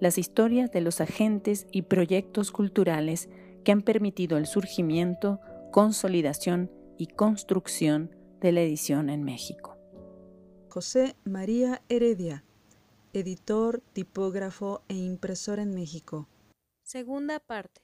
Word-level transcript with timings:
las 0.00 0.18
historias 0.18 0.72
de 0.72 0.80
los 0.80 1.00
agentes 1.00 1.66
y 1.70 1.82
proyectos 1.82 2.50
culturales 2.50 3.28
que 3.64 3.72
han 3.72 3.82
permitido 3.82 4.38
el 4.38 4.46
surgimiento, 4.46 5.40
consolidación 5.70 6.70
y 6.98 7.06
construcción 7.06 8.10
de 8.40 8.52
la 8.52 8.62
edición 8.62 9.10
en 9.10 9.22
México. 9.22 9.76
José 10.68 11.16
María 11.24 11.82
Heredia, 11.88 12.44
editor, 13.12 13.82
tipógrafo 13.92 14.82
e 14.88 14.94
impresor 14.94 15.58
en 15.58 15.74
México. 15.74 16.28
Segunda 16.82 17.38
parte. 17.38 17.80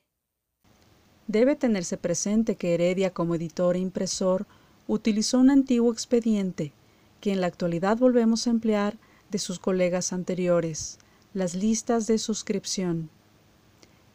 Debe 1.27 1.57
tenerse 1.57 1.97
presente 1.99 2.57
que 2.57 2.75
Heredia 2.75 3.13
como 3.13 3.35
editor 3.35 3.77
e 3.77 3.81
impresor 3.81 4.47
utilizó 4.87 5.39
un 5.39 5.51
antiguo 5.51 5.93
expediente 5.93 6.73
que 7.21 7.33
en 7.33 7.41
la 7.41 7.49
actualidad 7.49 7.99
volvemos 7.99 8.47
a 8.47 8.51
emplear 8.51 8.97
de 9.31 9.39
sus 9.39 9.59
colegas 9.59 10.13
anteriores, 10.13 10.99
las 11.37 11.55
listas 11.55 12.07
de 12.07 12.17
suscripción. 12.17 13.11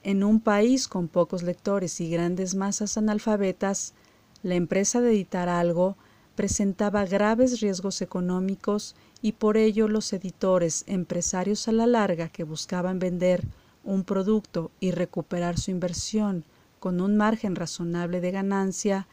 En 0.02 0.24
un 0.24 0.40
país 0.40 0.88
con 0.88 1.08
pocos 1.08 1.44
lectores 1.44 2.02
y 2.02 2.10
grandes 2.10 2.56
masas 2.56 2.98
analfabetas, 2.98 3.94
la 4.42 4.56
empresa 4.56 5.02
de 5.02 5.12
editar 5.12 5.48
algo 5.48 5.98
presentaba 6.36 7.06
graves 7.06 7.62
riesgos 7.62 8.02
económicos 8.02 8.96
y 9.22 9.34
por 9.34 9.58
ello 9.58 9.88
los 9.88 10.12
editores 10.14 10.84
empresarios 10.88 11.68
a 11.68 11.74
la 11.74 11.86
larga 11.86 12.28
que 12.28 12.44
buscaban 12.44 12.98
vender 12.98 13.46
un 13.84 14.04
producto 14.04 14.72
y 14.80 14.90
recuperar 14.90 15.60
su 15.60 15.70
inversión 15.70 16.44
con 16.80 17.02
un 17.02 17.18
margen 17.18 17.56
razonable 17.56 18.20
de 18.20 18.32
ganancia, 18.32 19.08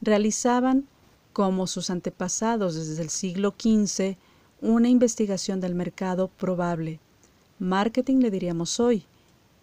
realizaban, 0.00 0.88
como 1.32 1.68
sus 1.68 1.88
antepasados 1.88 2.74
desde 2.74 3.00
el 3.00 3.10
siglo 3.10 3.54
XV, 3.56 4.16
una 4.60 4.88
investigación 4.88 5.60
del 5.60 5.76
mercado 5.76 6.26
probable 6.26 6.98
marketing 7.64 8.18
le 8.18 8.30
diríamos 8.30 8.78
hoy, 8.78 9.04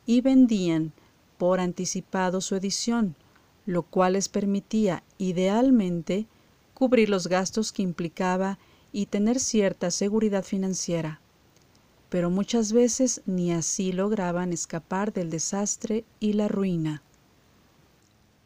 y 0.06 0.22
vendían 0.22 0.92
por 1.38 1.60
anticipado 1.60 2.42
su 2.42 2.56
edición, 2.56 3.16
lo 3.66 3.84
cual 3.84 4.14
les 4.14 4.30
permitía 4.30 5.04
idealmente 5.18 6.28
cubrir 6.74 7.10
los 7.10 7.28
gastos 7.28 7.72
que 7.72 7.84
implicaba 7.84 8.60
y 8.92 9.06
tener 9.06 9.40
cierta 9.40 9.92
seguridad 9.92 10.44
financiera. 10.44 11.22
Pero 12.10 12.30
muchas 12.30 12.74
veces 12.74 13.22
ni 13.26 13.54
así 13.54 13.92
lograban 13.92 14.52
escapar 14.52 15.14
del 15.14 15.30
desastre 15.30 16.04
y 16.20 16.34
la 16.34 16.48
ruina. 16.48 17.02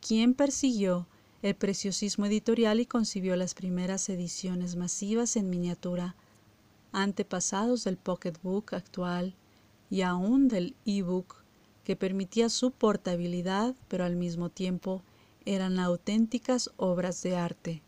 quien 0.00 0.34
persiguió 0.34 1.06
el 1.42 1.54
preciosismo 1.54 2.26
editorial 2.26 2.80
y 2.80 2.86
concibió 2.86 3.36
las 3.36 3.54
primeras 3.54 4.08
ediciones 4.08 4.74
masivas 4.74 5.36
en 5.36 5.48
miniatura, 5.48 6.16
antepasados 6.90 7.84
del 7.84 7.98
pocketbook 7.98 8.74
actual 8.74 9.36
y 9.90 10.02
aún 10.02 10.48
del 10.48 10.74
ebook 10.84 11.43
que 11.84 11.96
permitía 11.96 12.48
su 12.48 12.70
portabilidad, 12.70 13.74
pero 13.88 14.04
al 14.04 14.16
mismo 14.16 14.48
tiempo 14.48 15.02
eran 15.44 15.78
auténticas 15.78 16.70
obras 16.76 17.22
de 17.22 17.36
arte. 17.36 17.82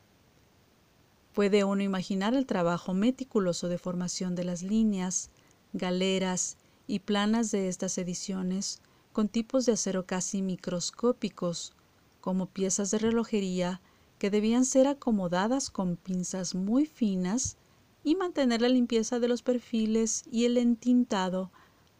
Puede 1.33 1.65
uno 1.65 1.83
imaginar 1.83 2.35
el 2.35 2.47
trabajo 2.47 2.95
meticuloso 2.95 3.69
de 3.69 3.79
formación 3.79 4.35
de 4.35 4.45
las 4.45 4.63
líneas, 4.63 5.31
galeras 5.73 6.57
y 6.87 7.01
planas 7.01 7.51
de 7.51 7.69
estas 7.69 7.99
ediciones 7.99 8.81
con 9.13 9.29
tipos 9.29 9.67
de 9.67 9.73
acero 9.73 10.07
casi 10.07 10.43
microscópicos, 10.43 11.73
como 12.21 12.47
piezas 12.47 12.91
de 12.91 12.99
relojería 12.99 13.81
que 14.19 14.31
debían 14.31 14.65
ser 14.65 14.87
acomodadas 14.87 15.71
con 15.71 15.97
pinzas 15.97 16.55
muy 16.55 16.87
finas 16.87 17.57
y 18.03 18.15
mantener 18.15 18.63
la 18.63 18.69
limpieza 18.69 19.19
de 19.19 19.29
los 19.29 19.43
perfiles 19.43 20.25
y 20.31 20.45
el 20.45 20.57
entintado 20.59 21.51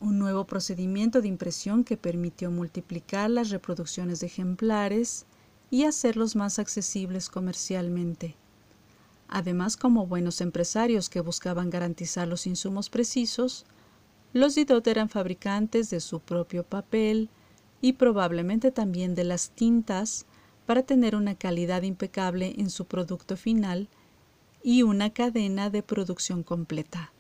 un 0.01 0.19
nuevo 0.19 0.45
procedimiento 0.45 1.23
de 1.23 1.29
impresión 1.29 1.85
que 1.85 1.97
permitió 1.97 2.51
multiplicar 2.51 3.31
las 3.31 3.51
reproducciones 3.51 4.21
de 4.21 4.27
ejemplares 4.27 5.27
y 5.71 5.85
hacerlos 5.85 6.37
más 6.37 6.59
accesibles 6.59 7.29
comercialmente. 7.29 8.37
Además, 9.29 9.77
como 9.77 10.07
buenos 10.07 10.41
empresarios 10.41 11.09
que 11.09 11.21
buscaban 11.21 11.71
garantizar 11.71 12.29
los 12.29 12.47
insumos 12.47 12.91
precisos, 12.91 13.65
los 14.33 14.55
Didot 14.55 14.87
eran 14.87 15.09
fabricantes 15.09 15.91
de 15.91 16.01
su 16.01 16.21
propio 16.21 16.63
papel 16.63 17.31
y 17.81 17.95
probablemente 17.95 18.71
también 18.71 19.15
de 19.15 19.25
las 19.25 19.51
tintas 19.51 20.27
para 20.67 20.83
tener 20.83 21.17
una 21.17 21.35
calidad 21.35 21.83
impecable 21.83 22.55
en 22.59 22.71
su 22.71 22.85
producto 22.85 23.37
final 23.37 23.89
y 24.63 24.83
una 24.83 25.11
cadena 25.11 25.71
de 25.71 25.83
producción 25.83 26.43
completa. 26.43 27.13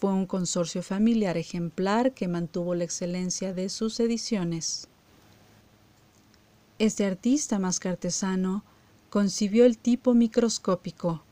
Fue 0.00 0.12
un 0.12 0.26
consorcio 0.26 0.84
familiar 0.84 1.36
ejemplar 1.36 2.14
que 2.14 2.28
mantuvo 2.28 2.76
la 2.76 2.84
excelencia 2.84 3.52
de 3.52 3.68
sus 3.68 3.98
ediciones. 3.98 4.86
Este 6.78 7.04
artista 7.04 7.58
más 7.58 7.80
que 7.80 7.88
artesano 7.88 8.62
concibió 9.10 9.64
el 9.64 9.76
tipo 9.76 10.14
microscópico, 10.14 11.24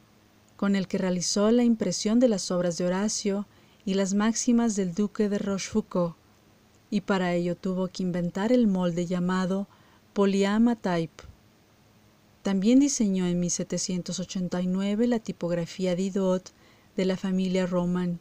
con 0.57 0.75
el 0.75 0.89
que 0.89 0.99
realizó 0.99 1.53
la 1.53 1.63
impresión 1.63 2.19
de 2.19 2.29
las 2.29 2.51
obras 2.51 2.77
de 2.77 2.87
Horacio 2.87 3.47
y 3.85 3.95
las 3.95 4.15
máximas 4.15 4.75
del 4.75 4.95
duque 4.95 5.29
de 5.29 5.39
Rochefoucauld, 5.39 6.15
y 6.91 7.03
para 7.03 7.35
ello 7.35 7.55
tuvo 7.57 7.87
que 7.87 8.03
inventar 8.03 8.51
el 8.51 8.67
molde 8.67 9.07
llamado 9.07 9.69
Polyama 10.13 10.75
Type. 10.75 11.23
También 12.43 12.81
diseñó 12.81 13.29
en 13.29 13.39
1789 13.39 15.07
la 15.07 15.21
tipografía 15.21 15.95
Didot 15.95 16.53
de 16.97 17.05
la 17.05 17.17
familia 17.17 17.67
Roman, 17.67 18.19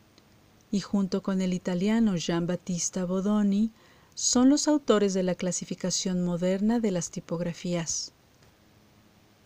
y 0.75 0.81
junto 0.81 1.24
con 1.24 1.39
el 1.39 1.54
italiano 1.54 2.18
Jean 2.18 2.48
Battista 2.48 3.06
Bodoni 3.06 3.72
son 4.13 4.50
los 4.50 4.68
autores 4.68 5.13
de 5.13 5.24
la 5.24 5.33
clasificación 5.33 6.25
moderna 6.25 6.81
de 6.81 6.92
las 6.92 7.12
tipografías. 7.12 8.12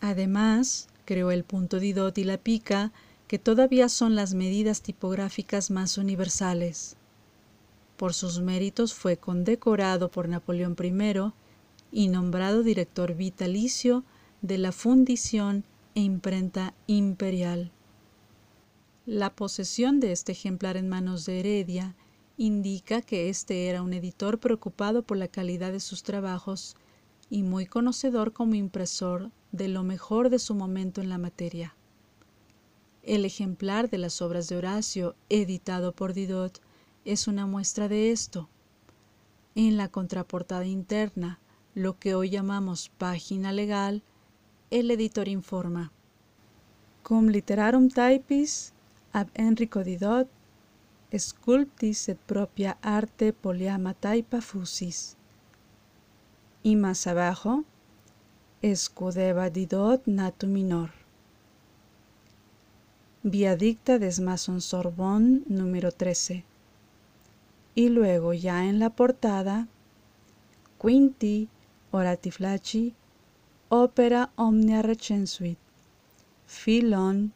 Además, 0.00 0.88
creó 1.04 1.30
el 1.30 1.44
punto 1.44 1.78
Didot 1.78 2.18
y 2.18 2.24
la 2.24 2.36
pica, 2.36 2.90
que 3.28 3.38
todavía 3.38 3.88
son 3.88 4.16
las 4.16 4.34
medidas 4.34 4.82
tipográficas 4.82 5.70
más 5.70 5.98
universales. 5.98 6.96
Por 7.96 8.12
sus 8.12 8.40
méritos 8.40 8.92
fue 8.92 9.16
condecorado 9.16 10.10
por 10.10 10.28
Napoleón 10.28 10.74
I 10.82 11.32
y 11.92 12.08
nombrado 12.08 12.64
director 12.64 13.14
vitalicio 13.14 14.02
de 14.42 14.58
la 14.58 14.72
Fundición 14.72 15.62
e 15.94 16.00
Imprenta 16.00 16.74
Imperial. 16.88 17.70
La 19.06 19.34
posesión 19.34 19.98
de 19.98 20.12
este 20.12 20.32
ejemplar 20.32 20.76
en 20.76 20.88
manos 20.88 21.24
de 21.24 21.40
Heredia 21.40 21.96
indica 22.36 23.00
que 23.00 23.30
éste 23.30 23.66
era 23.68 23.80
un 23.80 23.94
editor 23.94 24.38
preocupado 24.38 25.02
por 25.02 25.16
la 25.16 25.26
calidad 25.26 25.72
de 25.72 25.80
sus 25.80 26.02
trabajos 26.02 26.76
y 27.30 27.42
muy 27.42 27.64
conocedor 27.64 28.34
como 28.34 28.56
impresor 28.56 29.30
de 29.52 29.68
lo 29.68 29.84
mejor 29.84 30.28
de 30.28 30.38
su 30.38 30.54
momento 30.54 31.00
en 31.00 31.08
la 31.08 31.16
materia. 31.16 31.74
El 33.02 33.24
ejemplar 33.24 33.88
de 33.88 33.96
las 33.96 34.20
obras 34.20 34.48
de 34.48 34.56
Horacio, 34.58 35.16
editado 35.30 35.92
por 35.92 36.12
Didot, 36.12 36.60
es 37.06 37.26
una 37.26 37.46
muestra 37.46 37.88
de 37.88 38.10
esto. 38.10 38.50
En 39.54 39.78
la 39.78 39.88
contraportada 39.88 40.66
interna, 40.66 41.40
lo 41.74 41.98
que 41.98 42.14
hoy 42.14 42.28
llamamos 42.28 42.90
página 42.90 43.50
legal, 43.50 44.02
el 44.70 44.90
editor 44.90 45.26
informa. 45.26 45.90
Cum 47.02 47.28
literarum 47.28 47.88
typis 47.88 48.74
ab 49.12 49.28
Enrico 49.34 49.82
Didot 49.84 50.28
sculptis 51.18 52.08
et 52.08 52.18
propia 52.26 52.76
arte 52.82 53.32
poliama 53.32 53.94
taipa 53.94 54.40
fusis. 54.40 55.16
Y 56.62 56.76
más 56.76 57.06
abajo, 57.06 57.64
escudeva 58.62 59.50
Didot 59.50 60.06
natu 60.06 60.46
minor. 60.46 60.90
Vía 63.22 63.56
dicta 63.56 63.98
des 63.98 64.20
Mason 64.20 64.60
Sorbonne 64.60 65.42
número 65.46 65.92
13. 65.92 66.44
Y 67.74 67.88
luego 67.88 68.32
ya 68.32 68.66
en 68.66 68.78
la 68.78 68.90
portada, 68.90 69.68
Quinti 70.80 71.48
Oratiflaci 71.90 72.94
Opera 73.68 74.30
omnia 74.36 74.82
recensuit. 74.82 75.58
Filon 76.46 77.32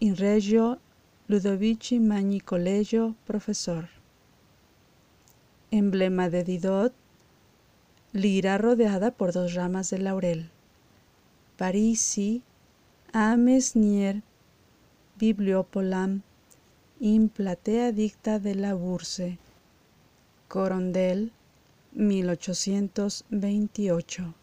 in 0.00 0.16
Reggio 0.16 0.78
Ludovici 1.26 1.98
Magni 1.98 2.40
Collegio, 2.40 3.16
profesor. 3.26 3.88
Emblema 5.70 6.30
de 6.30 6.44
Didot, 6.44 6.94
lira 8.12 8.56
rodeada 8.58 9.10
por 9.10 9.32
dos 9.32 9.54
ramas 9.54 9.90
de 9.90 9.98
laurel. 9.98 10.50
Parisi, 11.56 12.42
Amesnier, 13.12 14.22
Bibliopolam, 15.18 16.22
in 17.00 17.28
platea 17.28 17.90
dicta 17.92 18.38
de 18.38 18.54
la 18.54 18.74
Bourse. 18.74 19.38
Corondel, 20.46 21.32
1828. 21.92 24.37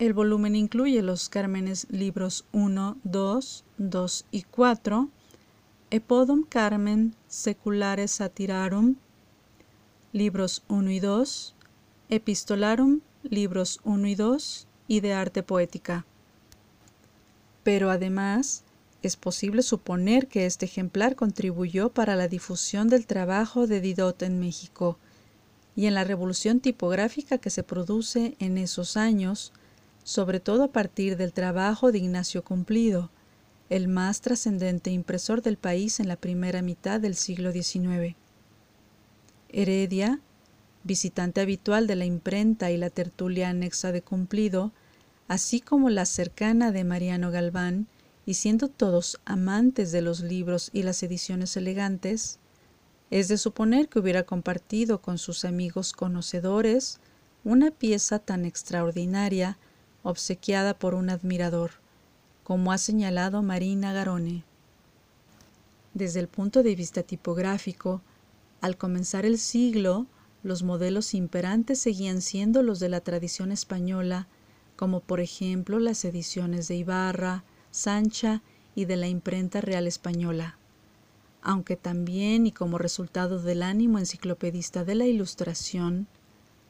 El 0.00 0.12
volumen 0.12 0.56
incluye 0.56 1.02
los 1.02 1.28
Cármenes 1.28 1.86
libros 1.88 2.44
1, 2.50 2.98
2, 3.04 3.64
2 3.78 4.26
y 4.32 4.42
4, 4.42 5.08
Epodum 5.90 6.42
Carmen 6.42 7.14
Seculares 7.28 8.10
Satirarum, 8.10 8.96
libros 10.12 10.64
1 10.68 10.90
y 10.90 10.98
2, 10.98 11.54
Epistolarum, 12.08 13.02
libros 13.22 13.80
1 13.84 14.08
y 14.08 14.14
2, 14.16 14.66
y 14.88 15.00
de 15.00 15.12
arte 15.12 15.44
poética. 15.44 16.04
Pero 17.62 17.90
además, 17.90 18.64
es 19.02 19.16
posible 19.16 19.62
suponer 19.62 20.26
que 20.26 20.46
este 20.46 20.66
ejemplar 20.66 21.14
contribuyó 21.14 21.90
para 21.90 22.16
la 22.16 22.26
difusión 22.26 22.88
del 22.88 23.06
trabajo 23.06 23.68
de 23.68 23.80
Didot 23.80 24.22
en 24.22 24.40
México 24.40 24.98
y 25.76 25.86
en 25.86 25.94
la 25.94 26.02
revolución 26.02 26.58
tipográfica 26.58 27.38
que 27.38 27.50
se 27.50 27.62
produce 27.62 28.36
en 28.40 28.58
esos 28.58 28.96
años, 28.96 29.52
sobre 30.04 30.38
todo 30.38 30.64
a 30.64 30.68
partir 30.68 31.16
del 31.16 31.32
trabajo 31.32 31.90
de 31.90 31.98
Ignacio 31.98 32.44
Cumplido, 32.44 33.10
el 33.70 33.88
más 33.88 34.20
trascendente 34.20 34.90
impresor 34.90 35.42
del 35.42 35.56
país 35.56 35.98
en 35.98 36.08
la 36.08 36.16
primera 36.16 36.60
mitad 36.60 37.00
del 37.00 37.14
siglo 37.16 37.50
XIX. 37.50 38.14
Heredia, 39.48 40.20
visitante 40.84 41.40
habitual 41.40 41.86
de 41.86 41.96
la 41.96 42.04
imprenta 42.04 42.70
y 42.70 42.76
la 42.76 42.90
tertulia 42.90 43.48
anexa 43.48 43.90
de 43.90 44.02
Cumplido, 44.02 44.72
así 45.26 45.60
como 45.60 45.88
la 45.88 46.04
cercana 46.04 46.70
de 46.70 46.84
Mariano 46.84 47.30
Galván, 47.30 47.86
y 48.26 48.34
siendo 48.34 48.68
todos 48.68 49.20
amantes 49.24 49.90
de 49.92 50.02
los 50.02 50.20
libros 50.20 50.70
y 50.72 50.82
las 50.82 51.02
ediciones 51.02 51.56
elegantes, 51.56 52.38
es 53.10 53.28
de 53.28 53.38
suponer 53.38 53.88
que 53.88 53.98
hubiera 53.98 54.24
compartido 54.24 55.00
con 55.00 55.18
sus 55.18 55.44
amigos 55.44 55.92
conocedores 55.92 57.00
una 57.44 57.70
pieza 57.70 58.18
tan 58.18 58.44
extraordinaria 58.44 59.58
obsequiada 60.04 60.78
por 60.78 60.94
un 60.94 61.10
admirador, 61.10 61.72
como 62.44 62.70
ha 62.70 62.78
señalado 62.78 63.42
Marina 63.42 63.92
Garone. 63.92 64.44
Desde 65.94 66.20
el 66.20 66.28
punto 66.28 66.62
de 66.62 66.76
vista 66.76 67.02
tipográfico, 67.02 68.02
al 68.60 68.76
comenzar 68.76 69.26
el 69.26 69.38
siglo, 69.38 70.06
los 70.42 70.62
modelos 70.62 71.14
imperantes 71.14 71.80
seguían 71.80 72.20
siendo 72.20 72.62
los 72.62 72.78
de 72.78 72.90
la 72.90 73.00
tradición 73.00 73.50
española, 73.50 74.28
como 74.76 75.00
por 75.00 75.20
ejemplo 75.20 75.78
las 75.78 76.04
ediciones 76.04 76.68
de 76.68 76.76
Ibarra, 76.76 77.44
Sancha 77.70 78.42
y 78.74 78.84
de 78.84 78.96
la 78.96 79.08
imprenta 79.08 79.60
real 79.60 79.86
española, 79.86 80.58
aunque 81.42 81.76
también 81.76 82.46
y 82.46 82.52
como 82.52 82.78
resultado 82.78 83.40
del 83.40 83.62
ánimo 83.62 83.98
enciclopedista 83.98 84.84
de 84.84 84.96
la 84.96 85.06
Ilustración, 85.06 86.06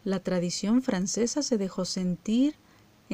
la 0.04 0.20
tradición 0.20 0.82
francesa 0.82 1.42
se 1.42 1.58
dejó 1.58 1.84
sentir 1.84 2.56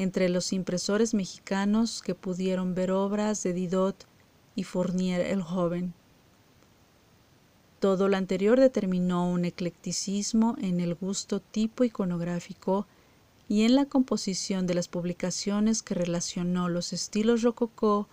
entre 0.01 0.29
los 0.29 0.51
impresores 0.51 1.13
mexicanos 1.13 2.01
que 2.01 2.15
pudieron 2.15 2.73
ver 2.73 2.91
obras 2.91 3.43
de 3.43 3.53
Didot 3.53 4.07
y 4.55 4.63
Fournier 4.63 5.21
el 5.21 5.43
joven. 5.43 5.93
Todo 7.79 8.07
lo 8.07 8.17
anterior 8.17 8.59
determinó 8.59 9.29
un 9.29 9.45
eclecticismo 9.45 10.55
en 10.59 10.79
el 10.79 10.95
gusto 10.95 11.39
tipo 11.39 11.83
iconográfico 11.83 12.87
y 13.47 13.63
en 13.63 13.75
la 13.75 13.85
composición 13.85 14.65
de 14.65 14.73
las 14.73 14.87
publicaciones 14.87 15.83
que 15.83 15.93
relacionó 15.93 16.67
los 16.67 16.93
estilos 16.93 17.43
rococó 17.43 18.07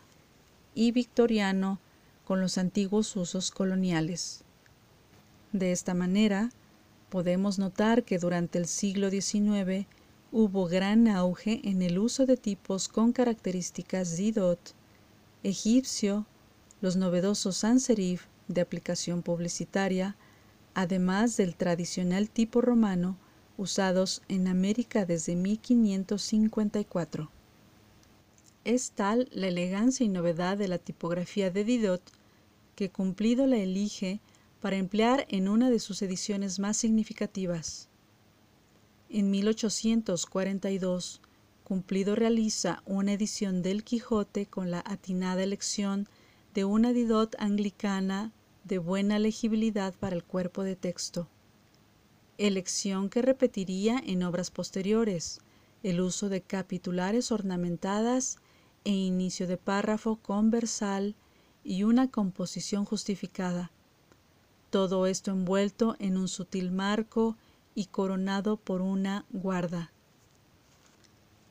y 0.74 0.92
victoriano 0.92 1.80
con 2.26 2.40
los 2.42 2.58
antiguos 2.58 3.16
usos 3.16 3.50
coloniales. 3.50 4.44
De 5.52 5.72
esta 5.72 5.94
manera, 5.94 6.50
podemos 7.08 7.58
notar 7.58 8.04
que 8.04 8.18
durante 8.18 8.58
el 8.58 8.66
siglo 8.66 9.08
XIX 9.10 9.86
hubo 10.30 10.66
gran 10.66 11.08
auge 11.08 11.60
en 11.64 11.80
el 11.82 11.98
uso 11.98 12.26
de 12.26 12.36
tipos 12.36 12.88
con 12.88 13.12
características 13.12 14.16
Didot, 14.16 14.74
egipcio, 15.42 16.26
los 16.80 16.96
novedosos 16.96 17.56
sans 17.56 17.82
serif 17.82 18.26
de 18.46 18.60
aplicación 18.60 19.22
publicitaria, 19.22 20.16
además 20.74 21.36
del 21.36 21.56
tradicional 21.56 22.28
tipo 22.30 22.60
romano 22.60 23.16
usados 23.56 24.22
en 24.28 24.46
América 24.46 25.04
desde 25.04 25.34
1554. 25.34 27.30
Es 28.64 28.92
tal 28.92 29.28
la 29.32 29.48
elegancia 29.48 30.06
y 30.06 30.08
novedad 30.08 30.56
de 30.56 30.68
la 30.68 30.78
tipografía 30.78 31.50
de 31.50 31.64
Didot 31.64 32.02
que 32.76 32.90
Cumplido 32.90 33.46
la 33.46 33.56
elige 33.56 34.20
para 34.60 34.76
emplear 34.76 35.26
en 35.28 35.48
una 35.48 35.70
de 35.70 35.80
sus 35.80 36.02
ediciones 36.02 36.60
más 36.60 36.76
significativas. 36.76 37.87
En 39.10 39.30
1842, 39.30 41.22
Cumplido 41.64 42.14
realiza 42.14 42.82
una 42.84 43.14
edición 43.14 43.62
del 43.62 43.82
Quijote 43.82 44.44
con 44.44 44.70
la 44.70 44.82
atinada 44.86 45.42
elección 45.42 46.08
de 46.52 46.66
una 46.66 46.92
didot 46.92 47.34
anglicana 47.38 48.32
de 48.64 48.76
buena 48.76 49.18
legibilidad 49.18 49.94
para 49.94 50.14
el 50.14 50.24
cuerpo 50.24 50.62
de 50.62 50.76
texto, 50.76 51.26
elección 52.36 53.08
que 53.08 53.22
repetiría 53.22 53.98
en 54.04 54.22
obras 54.24 54.50
posteriores, 54.50 55.40
el 55.82 56.02
uso 56.02 56.28
de 56.28 56.42
capitulares 56.42 57.32
ornamentadas 57.32 58.36
e 58.84 58.90
inicio 58.90 59.46
de 59.46 59.56
párrafo 59.56 60.16
conversal 60.16 61.16
y 61.64 61.82
una 61.82 62.10
composición 62.10 62.84
justificada. 62.84 63.70
Todo 64.68 65.06
esto 65.06 65.30
envuelto 65.30 65.96
en 65.98 66.18
un 66.18 66.28
sutil 66.28 66.72
marco 66.72 67.38
y 67.78 67.86
coronado 67.86 68.56
por 68.56 68.82
una 68.82 69.24
guarda. 69.30 69.92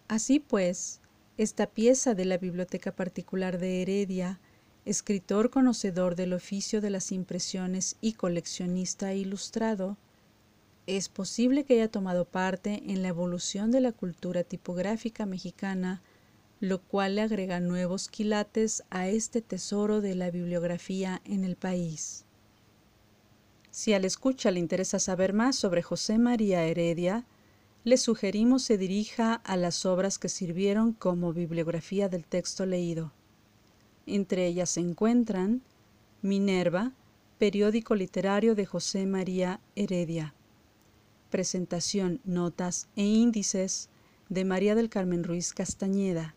Así 0.09 0.41
pues, 0.41 0.99
esta 1.37 1.67
pieza 1.67 2.15
de 2.15 2.25
la 2.25 2.37
Biblioteca 2.37 2.91
Particular 2.91 3.59
de 3.59 3.81
Heredia, 3.81 4.41
escritor 4.83 5.49
conocedor 5.49 6.15
del 6.17 6.33
oficio 6.33 6.81
de 6.81 6.89
las 6.89 7.13
impresiones 7.13 7.95
y 8.01 8.11
coleccionista 8.11 9.13
ilustrado, 9.13 9.95
es 10.85 11.07
posible 11.07 11.63
que 11.63 11.75
haya 11.75 11.89
tomado 11.89 12.25
parte 12.25 12.83
en 12.87 13.03
la 13.03 13.07
evolución 13.07 13.71
de 13.71 13.79
la 13.79 13.93
cultura 13.93 14.43
tipográfica 14.43 15.25
mexicana, 15.25 16.01
lo 16.59 16.81
cual 16.81 17.15
le 17.15 17.21
agrega 17.21 17.61
nuevos 17.61 18.09
quilates 18.09 18.83
a 18.89 19.07
este 19.07 19.41
tesoro 19.41 20.01
de 20.01 20.15
la 20.15 20.29
bibliografía 20.29 21.21
en 21.23 21.45
el 21.45 21.55
país. 21.55 22.26
Si 23.77 23.93
al 23.93 24.05
escucha 24.05 24.49
le 24.49 24.59
interesa 24.59 24.97
saber 24.97 25.33
más 25.33 25.55
sobre 25.55 25.83
José 25.83 26.17
María 26.17 26.63
Heredia, 26.63 27.27
le 27.83 27.97
sugerimos 27.97 28.63
se 28.63 28.75
dirija 28.75 29.35
a 29.35 29.55
las 29.55 29.85
obras 29.85 30.17
que 30.17 30.29
sirvieron 30.29 30.93
como 30.93 31.31
bibliografía 31.31 32.09
del 32.09 32.25
texto 32.25 32.65
leído. 32.65 33.11
Entre 34.07 34.47
ellas 34.47 34.71
se 34.71 34.79
encuentran 34.79 35.61
Minerva, 36.23 36.93
periódico 37.37 37.93
literario 37.93 38.55
de 38.55 38.65
José 38.65 39.05
María 39.05 39.59
Heredia, 39.75 40.33
presentación, 41.29 42.19
notas 42.25 42.87
e 42.95 43.03
índices 43.03 43.89
de 44.27 44.43
María 44.43 44.73
del 44.73 44.89
Carmen 44.89 45.23
Ruiz 45.23 45.53
Castañeda, 45.53 46.33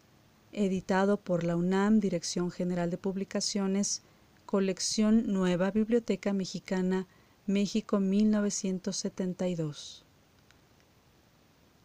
editado 0.52 1.16
por 1.16 1.44
la 1.44 1.56
UNAM, 1.56 2.00
Dirección 2.00 2.50
General 2.50 2.90
de 2.90 2.99
Publicaciones, 2.99 4.02
Colección 4.44 5.32
Nueva 5.32 5.70
Biblioteca 5.70 6.35
Mexicana, 6.35 7.06
México 7.47 8.00
1972. 8.00 10.04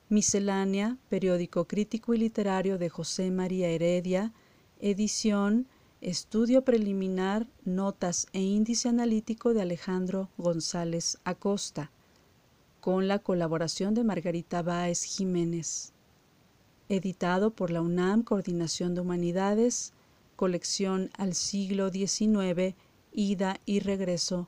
Miscelánea, 0.09 0.97
periódico 1.09 1.65
crítico 1.65 2.13
y 2.13 2.17
literario 2.17 2.77
de 2.77 2.89
José 2.89 3.31
María 3.31 3.69
Heredia, 3.69 4.33
edición, 4.79 5.67
estudio 6.01 6.63
preliminar, 6.63 7.47
notas 7.63 8.27
e 8.33 8.41
índice 8.41 8.89
analítico 8.89 9.53
de 9.53 9.61
Alejandro 9.61 10.29
González 10.37 11.17
Acosta 11.23 11.89
con 12.81 13.07
la 13.07 13.17
colaboración 13.17 13.95
de 13.95 14.03
Margarita 14.03 14.61
Báez 14.61 15.03
Jiménez. 15.03 15.93
Editado 16.87 17.49
por 17.49 17.71
la 17.71 17.81
UNAM 17.81 18.21
Coordinación 18.21 18.93
de 18.93 19.01
Humanidades, 19.01 19.91
colección 20.35 21.09
al 21.17 21.33
siglo 21.33 21.89
XIX, 21.89 22.75
Ida 23.11 23.59
y 23.65 23.79
Regreso, 23.79 24.47